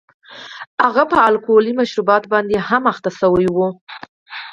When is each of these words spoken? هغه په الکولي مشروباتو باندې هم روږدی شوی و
هغه 0.83 1.03
په 1.11 1.17
الکولي 1.27 1.73
مشروباتو 1.79 2.31
باندې 2.33 2.55
هم 2.69 2.83
روږدی 2.87 3.11
شوی 3.19 3.47
و 3.51 3.57